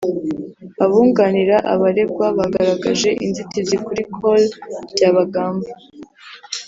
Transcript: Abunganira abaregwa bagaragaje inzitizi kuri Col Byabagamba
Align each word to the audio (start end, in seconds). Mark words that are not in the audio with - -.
Abunganira 0.83 1.55
abaregwa 1.73 2.27
bagaragaje 2.37 3.09
inzitizi 3.25 3.75
kuri 3.85 4.01
Col 4.15 4.41
Byabagamba 4.93 5.69